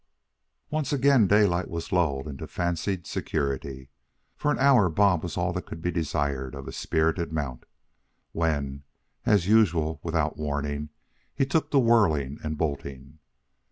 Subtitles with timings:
[0.71, 3.89] Once again Daylight was lulled into fancied security.
[4.35, 7.65] For an hour Bob was all that could be desired of a spirited mount,
[8.31, 8.81] when,
[9.27, 10.89] and as usual without warning,
[11.35, 13.19] he took to whirling and bolting.